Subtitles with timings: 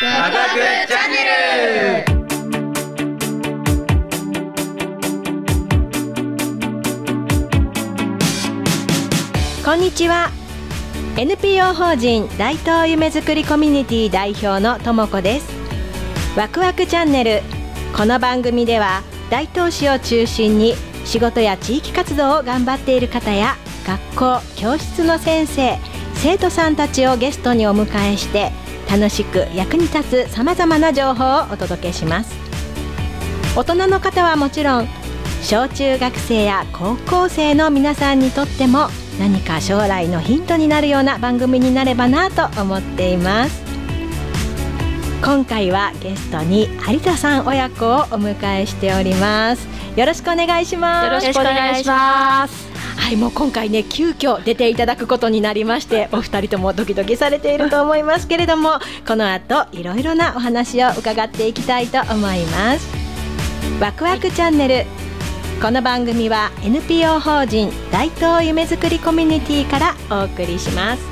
[0.00, 0.50] ワクワク
[0.86, 2.06] チャンネル。
[9.64, 10.30] こんにちは。
[11.16, 15.48] NPO 法人大東夢づくりコミュニティ代表のともこです。
[16.36, 17.42] ワクワクチャンネル。
[17.96, 20.74] この番組では大東市を中心に
[21.04, 25.76] 仕事や地域活動を頑張っている方や学校教室の先生
[26.14, 28.52] 生徒さんたちをゲストにお迎えして
[28.90, 32.34] 楽しく役に立つさまざまな情報をお届けします。
[33.56, 34.88] 大人の方はもちろん
[35.42, 38.88] 小中学生や高校生の皆さんにとっても
[39.18, 43.62] 何か将来のヒントになるような番組になればなと思っています。
[45.22, 49.68] 今回はゲストに有田さん親子をお迎えしております。
[49.96, 51.06] よろしくお願いします。
[51.06, 52.67] よろしくお願いします。
[52.98, 62.86] はいもう今回ね急遽出ていただくことになりましてお二人ともドキドキされていると思いますけれどもこの後いろいろなお話を伺っていきたいと思います。
[63.80, 64.84] ワクワクチャンネル
[65.62, 71.02] この番組は NPO 法人大東夢づくりコミュニティからお送りします。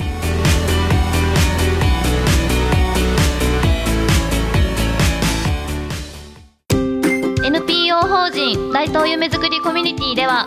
[7.44, 10.46] NPO 法人大東夢づくりコミュニティでは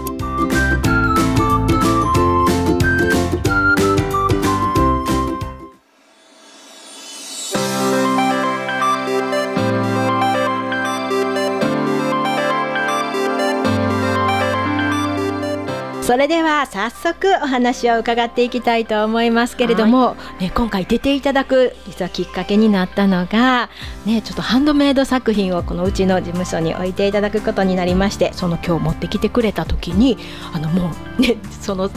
[16.11, 23.69] それでは早速お話を伺っていきたいと思いますけれども、ね、今回出ていただく実はきっかけになったのが、
[24.05, 30.17] ね、ちょっとハンドメイド作品をこのうちの事務所に置いていただくことになりましてその今日持ってきてくれた時に
[30.53, 31.89] あのもうねその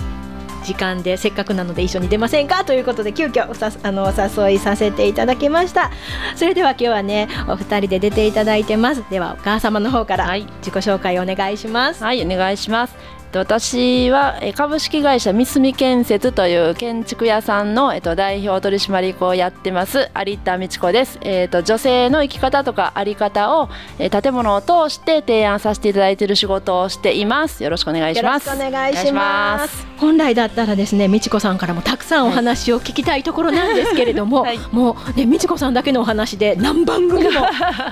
[0.62, 2.64] 時間でせっかくなので一緒に出ませんか？
[2.64, 5.91] ということで急遽おさあのお誘いさせていただきました。
[6.36, 9.04] それでは今日はねお二人で出ていただいてます。
[9.10, 10.47] ではお母様の方からはい。
[10.60, 12.97] 自己紹介お願いします、はい、お願いします。
[13.34, 21.19] えっと私はえ株式会社三住建設という建築屋さんのえっと代表取締役をやってます有田美智子です。
[21.21, 23.69] えっと女性の生き方とかあり方を
[23.99, 27.65] え建物を通して提案させていただいている仕事をしています。
[27.65, 28.47] よろしくお願いします。
[28.47, 37.31] よろしくお願いします本来だったらですね美智子さんからもたくさんお話を聞きたいところなんですけれども、はいもうね美智子さんだけのお話で何番組も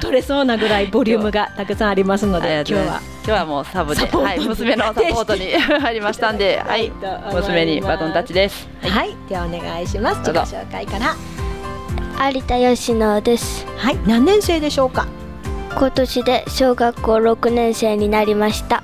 [0.01, 6.93] 取れそうなぐらいボリュームがたくさんありますので今日は今日はもうサブで、はい、娘のサポートに 入りましたんで、はい、
[7.33, 8.69] 娘にバトンタッチです。
[8.83, 10.19] はい、ではお願いします。
[10.21, 11.15] 自己紹介から。
[12.31, 13.67] 有田佳乃です。
[13.77, 13.99] はい。
[14.07, 15.07] 何年生でしょうか？
[15.75, 18.83] 今年で小学校6年生になりました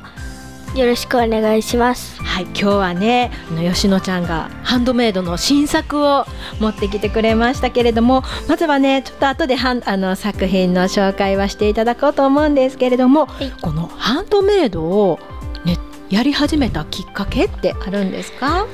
[0.74, 2.22] よろしくお願いします。
[2.22, 6.24] はい今日はねあの吉野ちゃんがハンドメイドの新作を
[6.60, 13.50] 持ってきてくれましたけれどもまずはねちょっと後でハンあの作品の紹介はしていただこうと思うんですけれども、い。
[13.60, 15.18] このハンドメイドを
[15.64, 15.78] ね
[16.10, 18.66] やり始めたきっかけってあるんですか？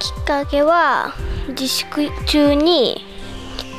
[0.00, 1.14] きっかけは
[1.50, 3.04] 自粛中に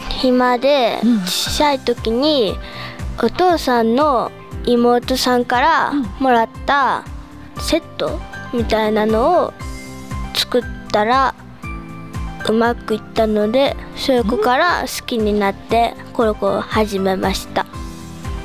[0.09, 1.19] 暇でうん。
[1.21, 2.55] 小さい時に
[3.21, 4.31] お父さんの
[4.65, 6.03] 妹さんからうん。
[6.19, 7.03] もらった
[7.59, 8.19] セット
[8.53, 9.53] みたいなのを
[10.35, 11.35] 作ったら
[12.47, 17.65] うまくいったのでそこから好きになってこの子を始めました。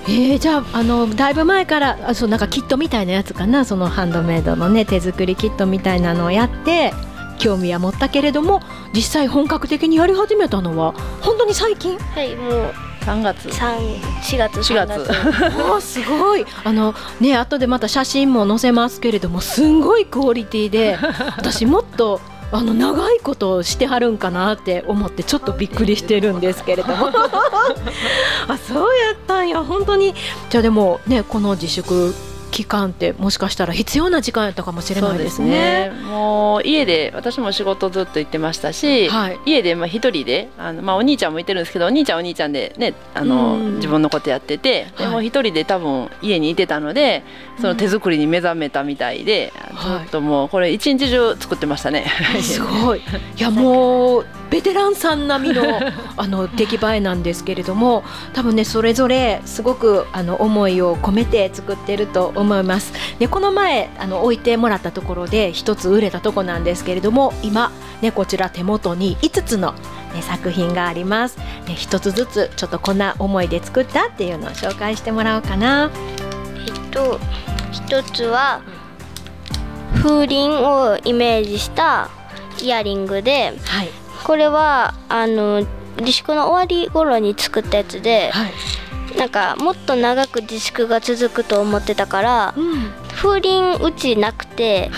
[0.04, 3.64] えー、じゃああのだいぶ前からあそうなんかキットみたいなやつかな？
[3.64, 6.92] そのハンドメイドのね手作りキットみたいなのをやって
[7.38, 8.60] 興味は持ったけれども
[8.92, 11.96] 実際本格的にやり始めたのは本当に最近？
[11.98, 13.48] はいもう3月。
[13.48, 15.10] 3 4月4 3月月。
[15.62, 16.46] お ーすごい。
[16.64, 20.98] あのね後でまた写真も載せますけれどもすんごいクオリティで
[21.36, 22.20] 私もっと
[22.52, 27.08] あの長いことしてはるんかなって思ってちょっとびっくりしてるんですけれども。
[28.48, 29.62] あそうやったんや。
[29.64, 30.14] 本当に。
[30.50, 32.14] じゃあでもねこの自粛
[32.52, 35.90] 期間ってもしかしたら必要な時間やったかもしれないですね。
[36.04, 39.38] もう家で私も仕事ずっと行ってましたし、はい。
[39.46, 43.74] 家でまあ一人であの、まあ、お兄ちゃんもいてるんですけどお兄ちゃんはお兄ちゃんでねあのうん。
[43.76, 45.12] 自分のことやっててではい。
[45.14, 47.24] も一人で多分家にいてたので
[47.60, 50.00] その手作りに目覚めたみたいで、はい。
[50.02, 52.06] ずっともうこれ一日中作ってましたね。
[52.42, 52.98] すごい。
[53.00, 53.02] い
[53.40, 55.80] や もうベテランさん並みの
[56.18, 58.04] あの出来栄えなんですけれども
[58.34, 62.92] 多分ねそれぞれすごくあの思いを込めて作ってると思います。
[63.18, 67.72] でこの前あの置いてもらったところで一つ売れたとこなんですけれども今
[68.02, 69.72] ねこちら手元に5つの、
[70.14, 71.38] ね、作品があります。
[71.66, 75.90] で一つずつちょっとこんな思いで作ったっていうのを紹介してもらおうかな。
[76.66, 77.18] えっと
[77.70, 78.60] 一つは
[80.02, 82.10] 風鈴をイメージした
[82.60, 85.66] イヤリングではいこれはあの
[85.98, 88.52] 自粛の終わり頃に作ったやつで、はい
[89.16, 94.90] なんかもっと長く自粛が続くと思ってたからうん風鈴うちなくて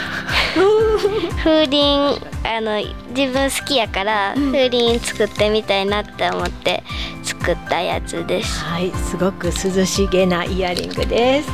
[1.42, 2.80] 風鈴あの
[3.14, 6.84] 自分好きやから風鈴作ってみたいなって思って
[7.22, 8.64] 作ったやつです。
[8.64, 11.48] はい、すごく涼しげなイヤリングです。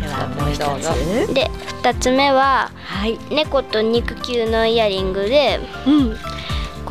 [0.00, 1.34] ではもう一つ。
[1.34, 1.50] で
[1.82, 6.18] 2つ目ははい、猫と肉球のイヤリングでうん、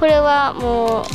[0.04, 1.06] これはもう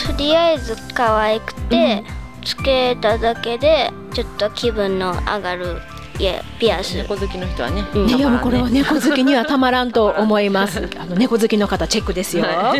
[0.00, 2.04] とりあえず可愛くて、
[2.44, 5.80] つけただけでちょっと気分の上がる
[6.20, 7.84] いやピアス、猫好きの人はね。
[7.92, 10.88] うんいやもうこれは猫好きにはたまらんと思います。
[10.96, 12.44] あの猫好きの方チェックですよ。
[12.44, 12.76] は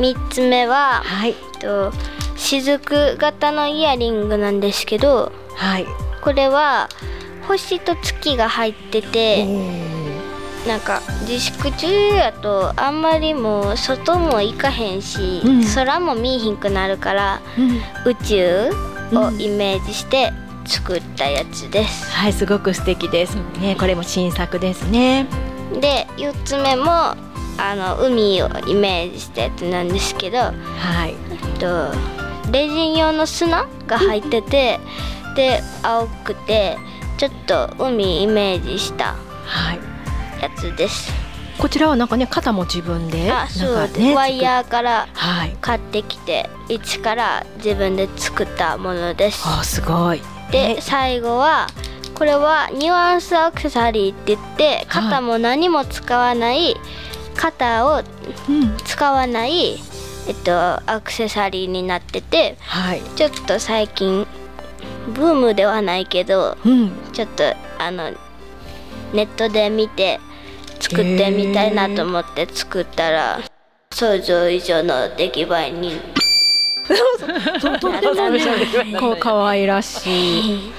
[0.00, 1.92] 3 つ目は、はい、えっと
[2.34, 5.86] 雫型のイヤリングなんですけどはい。
[6.20, 6.88] これは
[7.46, 9.46] 星と月が入ってて
[10.66, 18.70] なんか自粛中やとあんまりもう外も行かへんし、うん空も見えひんくなるからうん、宇宙
[19.12, 20.32] をイメージして
[20.66, 22.10] 作ったやつです。
[22.10, 23.36] はい、すごく素敵です。
[23.60, 25.26] ね、これも新作ですね。
[25.80, 27.14] で4つ目も
[27.58, 30.52] あの海をイメージしたやつなんですけど、は
[31.06, 31.14] い、
[31.58, 31.92] と
[32.52, 34.78] レジン用の砂が入ってて、
[35.34, 36.76] で青くて
[37.16, 39.87] ちょっと海イメージしたはい。
[40.40, 41.12] やつです。
[41.58, 45.08] こちらはなんかね、肩も自分で、あそうなんかね、ワイヤーから。
[45.60, 49.42] 買ってきて一から自分で作ったものです。
[49.44, 50.22] あ、すごい。
[50.50, 51.66] でね最後は
[52.14, 56.76] これはニュアンスアクセサリーって言って肩も何も使わない
[57.36, 58.02] 肩を
[58.48, 59.78] うん、使わない、
[60.26, 63.02] えっと、アクセサリーになっててはい。
[63.14, 64.26] ちょっと最近
[65.14, 67.44] ブームではないけどうん、ちょっと
[67.78, 68.10] あの
[69.12, 70.18] ネットで見て
[70.80, 73.40] 作ってみたいなと思って作ったら
[73.92, 75.92] 想像以上の出来栄えに。
[77.60, 78.40] ととってもね、
[78.98, 80.72] こう可愛らしい。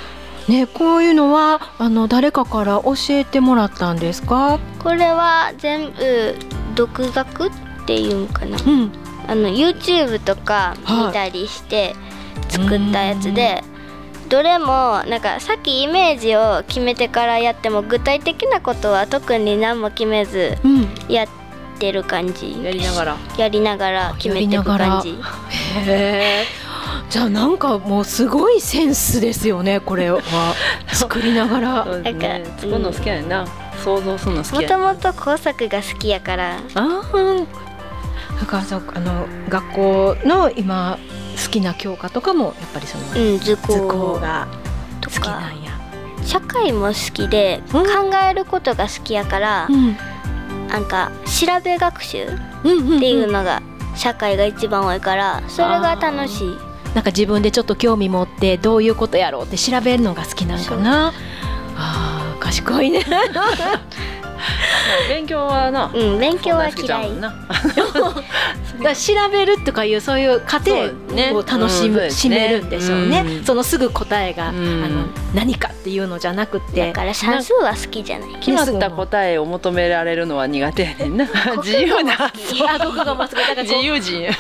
[0.48, 4.58] ね、こういうのはあの誰かから教えてもらったんですか？
[4.80, 6.36] これは全部
[6.74, 7.52] 独学っ
[7.86, 8.58] ていうんかな？
[8.58, 8.92] うん、
[9.28, 11.96] あの YouTube とか見たりして
[12.50, 13.64] 作ったやつで、
[14.30, 20.88] どれもなんかさっきイメージを決めてからやっても具体的なことは特に何も決めずうん。
[21.10, 21.28] やっ
[21.80, 23.18] てる感じやりながら。
[23.38, 26.46] やりながら決めていく感じへえ。
[27.10, 30.22] じゃあなんかもうすごいセンスですよねこれは
[30.94, 31.86] 作りながら。
[31.86, 32.28] なんか。
[32.58, 33.46] 作るの好きやねんな。
[33.84, 34.70] 想像するの好もきやねん。
[34.70, 38.40] ともと工作が好きやからああ。
[38.40, 40.98] だからそうあの学校の今
[41.44, 44.20] 好きな教科とかもやっぱりそのうん図工。
[44.20, 44.48] が
[45.02, 45.72] と好きなかんや。
[46.26, 47.86] 社会も好きでうん。
[47.86, 49.96] 考えることが好きやからうん。
[50.68, 52.30] なんか調べ学習っ
[53.00, 53.62] ていうのが
[53.96, 56.48] 社会が一番多いからそれが楽しい。
[56.94, 61.08] なんか自分でちょっと興味持ってどういうことやろうって調べるのが好きなんかな。
[61.08, 61.12] あ
[61.76, 63.06] あ賢いね。
[65.08, 65.92] 勉強はな。
[65.94, 67.12] うん勉強は嫌い。
[68.96, 70.74] 調べるとかいうそういう過程
[71.34, 72.12] を楽しむ、うんそうですね。
[72.12, 73.44] しめるんでしょうね、うん。
[73.44, 74.84] そのすぐ答えが、うん。
[74.84, 76.88] あの何かっていうのじゃなくて。
[76.88, 78.30] だから算数は好きじゃない。
[78.40, 81.28] 決まった答えを求められるのは苦手やねんな。
[81.64, 82.14] 自由な。
[82.14, 82.32] あ
[82.80, 84.22] 国語もすごいだからこう自由人。
[84.22, 84.34] ね、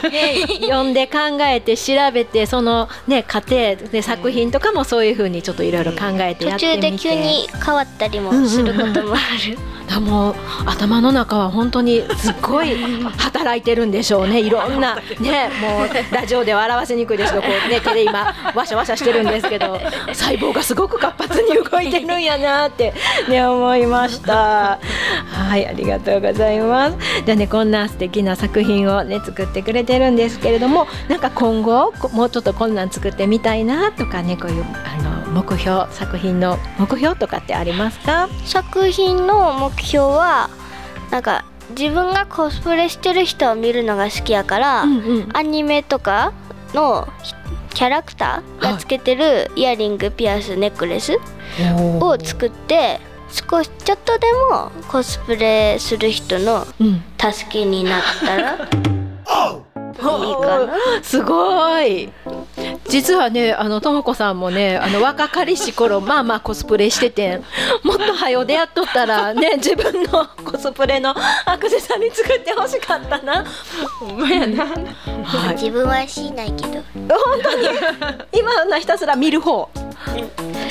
[0.61, 6.91] 読んで考えて調べてそのね過程で作品とかもそういうふうにちょっといろいろ考えてや途ってみて。
[6.91, 12.75] 中で急に変わったりもすることもあるだもう頭の中は本当にすっごい
[13.17, 14.39] 働いてるんでしょうね。
[14.39, 19.79] いろんなねもうラジオでは表しにくいですけどこう、ね、 手で今わしゃわしゃしてるんですけど
[20.13, 22.93] 細胞がすごく活発に動いてるんやなって、
[23.27, 24.77] ね、思いました。
[25.25, 26.97] はいありがとうございます。
[27.25, 35.09] じゃあねこんな素敵な作品をね作ってくれてるんですけれどもなんか今後こもうちょっとこんなん作ってみたいなとかねこういうあの
[35.41, 38.27] 目標作品の目標とかってありますか？
[38.45, 40.49] 作品の目標は
[41.11, 45.29] なんか自分がコスプレしてる人を見るのが好きやから、うんうん。
[45.33, 46.33] アニメとか
[46.73, 47.07] の
[47.73, 51.17] キャラクターがつけてるイヤリングピアスネックレス
[51.99, 57.03] を作って少しちょっとでもコスプレする人のうん。
[57.19, 58.57] 助けになったら
[60.35, 60.73] かな。
[61.03, 62.11] すごい
[62.89, 67.41] 実はねあのともこさんもねあの若かりし頃まあまあコスプレしてて
[67.83, 71.13] もっと早う出会っとったらね自分のコスプレの
[71.45, 73.45] アクセサリー作ってほしかったな。
[73.99, 74.65] ほんまやな。
[74.65, 76.83] はい自分はしないけど。
[77.07, 77.67] 本当に？
[78.33, 79.69] 今はひたすら見る方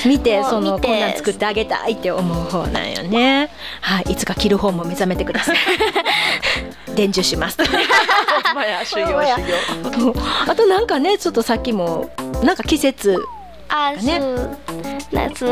[0.05, 3.49] 見てそのこんなん作ってあげたいって思う方なんよね。
[3.81, 5.57] はいいつか着る方も目覚めてください。
[6.95, 7.57] 伝授します。
[10.47, 12.09] あとなんかねちょっとさっきも
[12.43, 13.17] なんか季節
[13.69, 14.19] あ、ね。
[14.19, 14.57] そう。
[15.11, 15.51] 夏の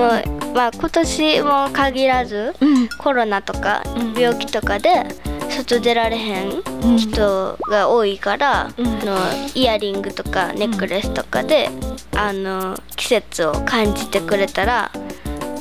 [0.54, 2.88] まあ今年も限らずうん。
[2.90, 5.04] コロナとかうん病気とかで
[5.50, 6.98] 外出られへんうん。
[6.98, 8.88] 人が多いから、うん。
[8.88, 9.18] あの
[9.56, 11.70] イヤリングとかネックレスとかで、
[12.16, 14.92] あの季節を感じてくれたら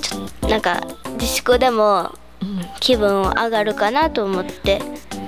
[0.00, 0.81] ちょなんか
[1.14, 2.12] 自粛でも
[2.43, 2.61] うん。
[2.81, 4.81] 気分上がるかなと思って。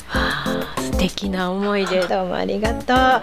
[0.07, 2.97] はあ素敵な思い出どうもありがとう。
[2.97, 3.23] は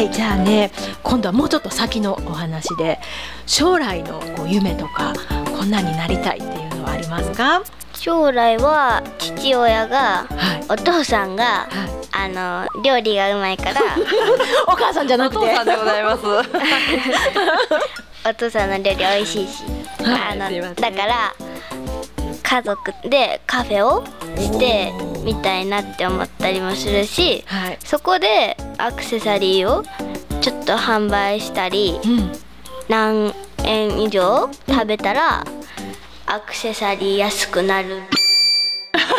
[0.00, 0.70] いじゃあね
[1.02, 2.98] 今度はもうちょっと先のお話で
[3.46, 5.14] 将来のこう夢とか
[5.56, 7.62] こんなになりたいっていうのはありますか？
[8.02, 10.64] 将来は父親がはい。
[10.68, 11.70] お父さんがはい。
[12.14, 13.80] あの料理がうまいから
[14.66, 15.38] お母さんじゃなくて。
[15.38, 16.22] お父さんでございます。
[18.28, 19.62] お父さんの料理美味しいし、
[20.02, 20.32] はい。
[20.32, 21.32] あのだから
[22.42, 24.04] 家族でカフェを
[24.36, 24.92] して
[25.22, 27.78] みたいなって思ったりもするしはい。
[27.84, 29.84] そこでアクセサリーを
[30.40, 32.32] ちょっと販売したりうん。
[32.88, 33.32] 何
[33.62, 35.44] 円以上食べたら
[36.32, 38.04] アクセサリー安くなる。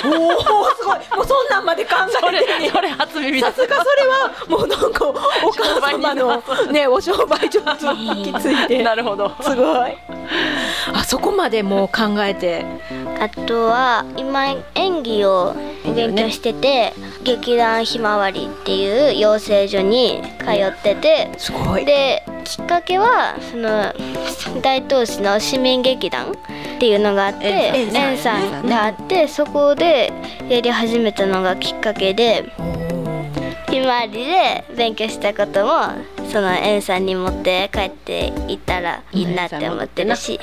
[0.04, 0.98] おおすごい。
[1.16, 5.14] もうそんなんまで考えてそれ初耳ださすがそれはもうなんかお
[5.52, 6.44] 母様の
[6.74, 8.82] ねお商売上手について。
[8.82, 9.32] なるほど。
[9.42, 9.96] すごい。
[10.92, 12.66] あそこまでもう考えて。
[13.20, 15.56] あとは今演技を
[15.86, 21.86] 勉強してて、劇団ひまわりっていう養成所に通ってて、すごい。
[21.86, 23.94] できっかけはその
[24.62, 26.36] 大東市の市民劇団
[26.84, 30.12] っていうのがあって円さん円さんがあってそこで
[30.50, 32.44] やり始めたのがきっかけで
[33.70, 35.72] ひまわりで勉強したことも
[36.30, 40.40] その円さんに持って帰っていったらいいなって思ってるしい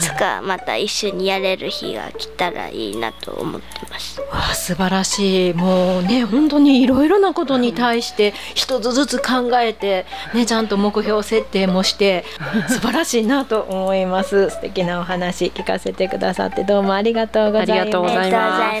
[0.00, 3.91] つかまた一緒にやれる日が来たらいいなと思ってます。
[4.30, 5.54] わあ素晴らしい。
[5.54, 12.24] もうね本当にいろいろなことに対して一つずつ考えてねちゃんと目標設定もして
[12.68, 14.50] 素晴らしいなと思います。
[14.50, 17.90] 素敵なお話聞かせてくださってどうもありがとうござい
[18.32, 18.72] ま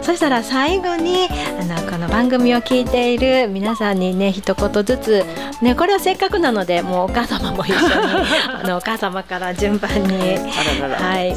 [0.00, 0.06] す。
[0.06, 1.28] そしたら最後に
[1.60, 5.24] あのこの番組を聞いている皆さんにね一言ずつ
[5.62, 7.84] ねこれはせっかくなのでもうお母様も一緒に
[8.62, 10.34] あのお母様から順番に。
[10.34, 11.00] あららら。
[11.00, 11.36] はい。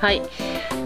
[0.00, 0.22] はい。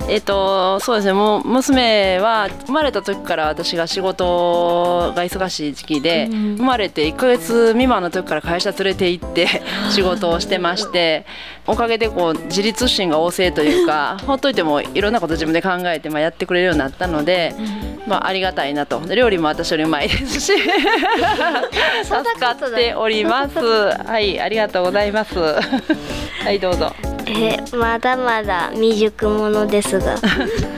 [0.08, 1.12] えっ、とそうですね。
[1.12, 9.46] もう娘は生まれた時から私が仕事が忙しい時期で、うん生まれて1ヶ月未満の時から会社連れて行って
[9.90, 11.24] 仕事をしてまして
[11.66, 17.54] おかげでこう自立心が旺盛というか ほっといてもいろんなこと自分で考えて、まあ、やってくれるようになったので、
[18.06, 19.00] まあ、ありがたいなと。
[19.00, 20.40] で料理も私よりうまいです。
[20.40, 20.60] し助
[22.40, 23.58] かっております。
[23.58, 25.38] はいありがとうございます。
[25.38, 26.92] はいどうぞ
[27.28, 30.16] えまだまだ未熟者ですが。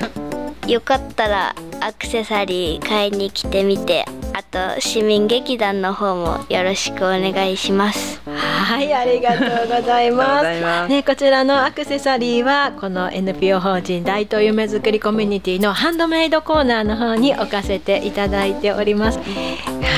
[0.66, 4.04] よかったらアクセサリー買いに来てみて。
[4.32, 10.40] あと市民劇団の方もよろしくお願いしますはい、ありがとうございま。
[10.40, 19.18] すすね、こちらのアクセサリーはこの NPO 法人大東夢づくりコミュニティのハンドメイドコーナーの方に置かせていただいております。
[19.18, 19.24] は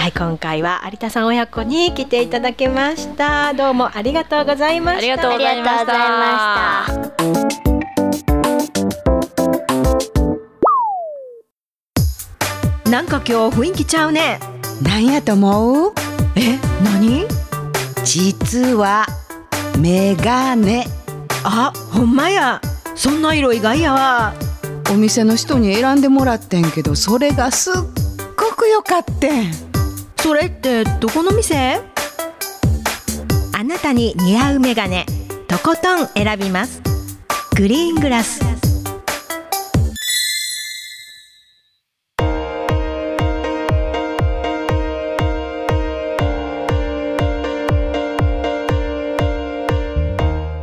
[0.09, 3.55] い、今回は有田さん親子に来ていただきました。
[3.55, 4.99] どうもありがとうございました。
[4.99, 7.67] ありがとうございましたありがとうございまし
[12.87, 14.39] たなんか今日雰囲気ちゃうね。
[14.83, 15.93] なんやと思う？
[16.37, 17.32] え、何？
[18.05, 19.07] 実は
[19.79, 20.87] メガネ
[21.45, 22.61] あ、ほんまや。
[22.95, 24.35] そんな色意外やわ。
[24.93, 27.75] お店の人に選んでもらってんけどそれがすっ
[28.37, 29.53] ごく良かってん
[30.19, 31.81] それってどこの店？
[33.55, 35.07] あなたに似合うメガネ、
[35.49, 36.83] とことん選びます。
[37.57, 38.62] グリーングラス。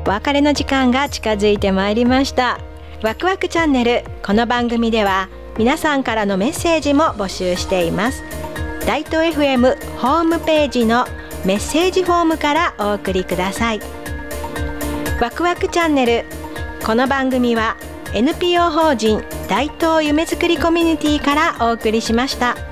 [0.09, 2.59] お別れの時間が近づいてまいりました。
[3.03, 8.23] ワクワクチャンネルこの番組では皆さんからのメッセージも募集しています。
[8.87, 11.05] 大東 FM ホームページの
[11.45, 13.81] メッセージフォームからお送りください。
[15.21, 16.25] ワクワクチャンネル
[16.83, 17.77] この番組は
[18.15, 22.68] NPO 法人大東夢づくりコミュニティからお送りしました。